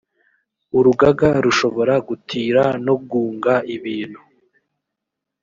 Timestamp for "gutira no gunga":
2.07-3.53